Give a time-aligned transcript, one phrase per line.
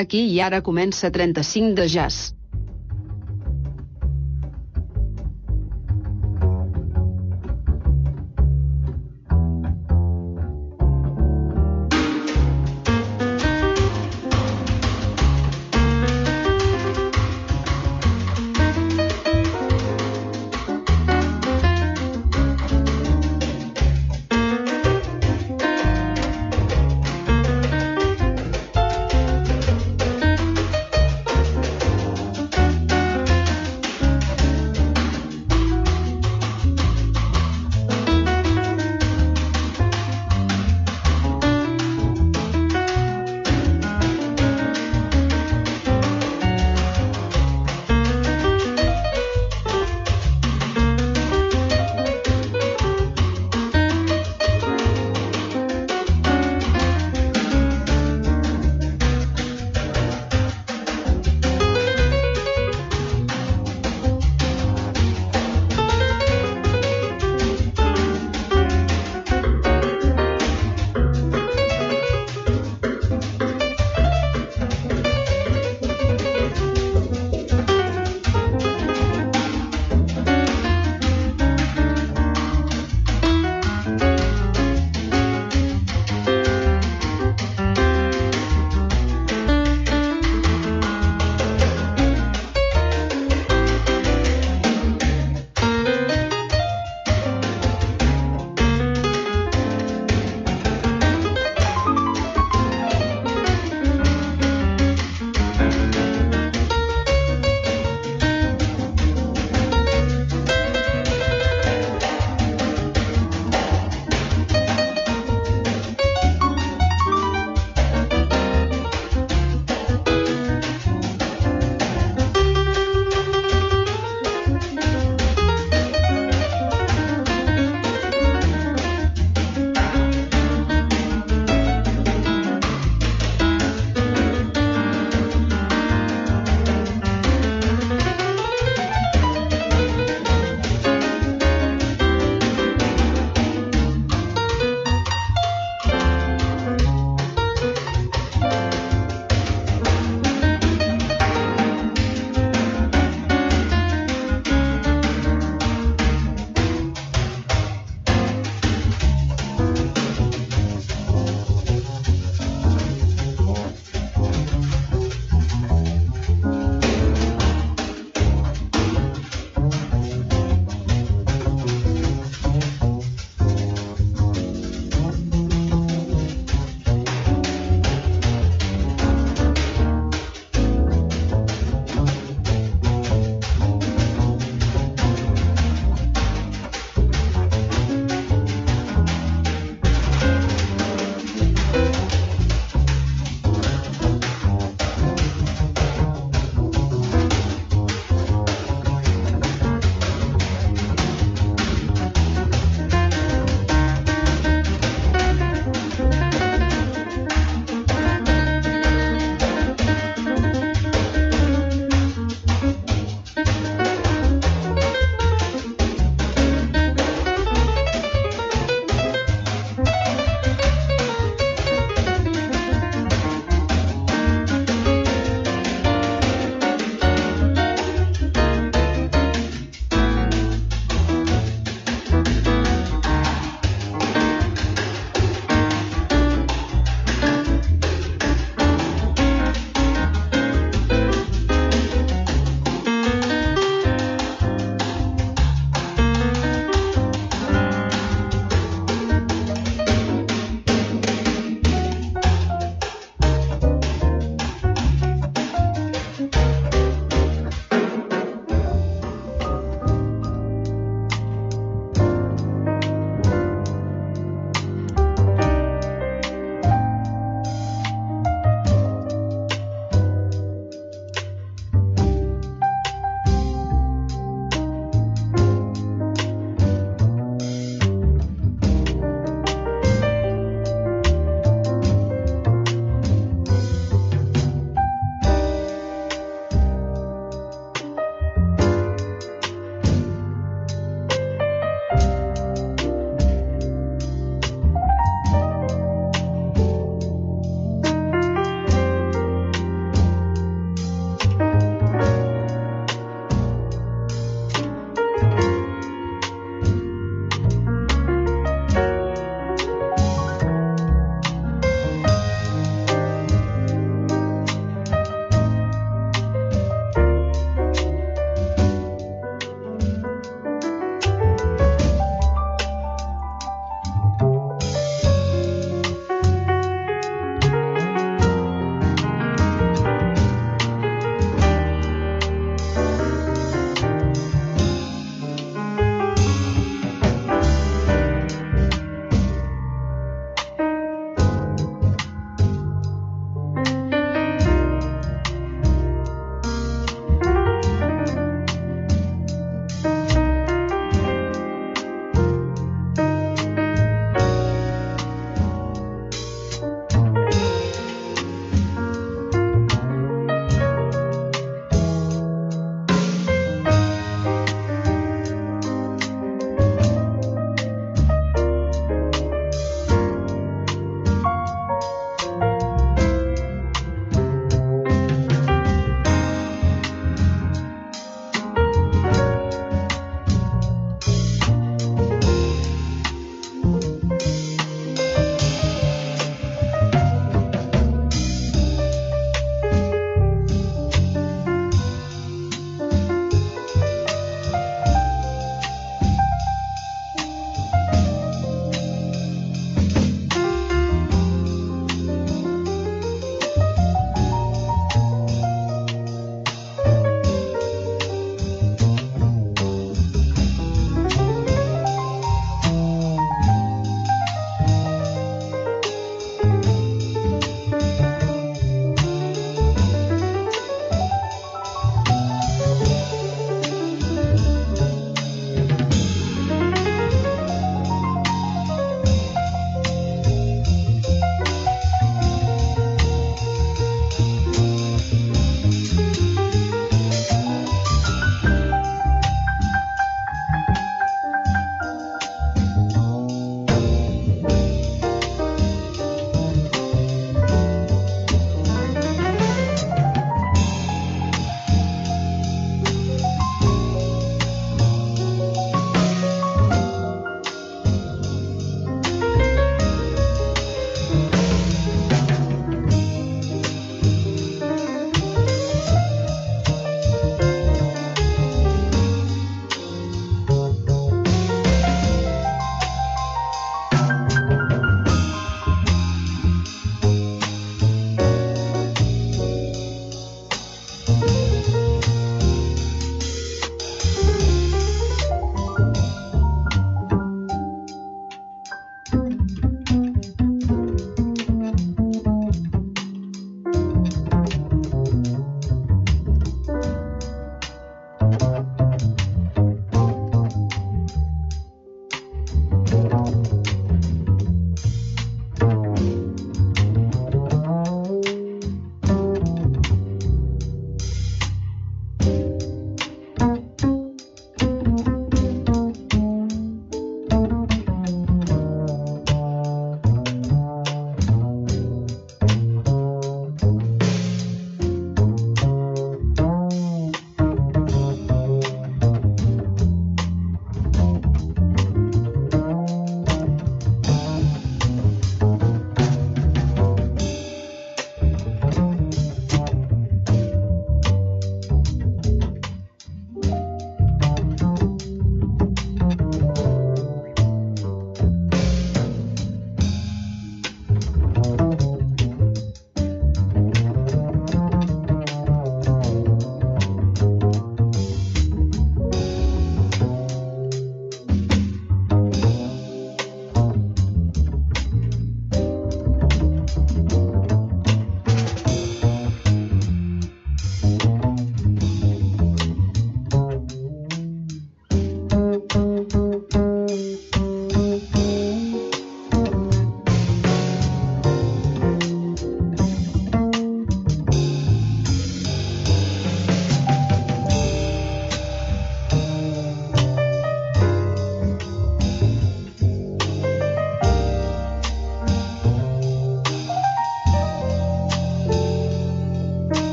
[0.00, 2.32] Aquí i ara comença 35 de jazz.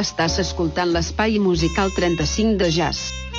[0.00, 3.29] Estàs escoltant l'espai musical 35 de jazz.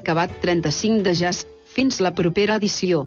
[0.00, 1.44] Acabat 35 de jazz.
[1.68, 2.96] Fins la propera edició.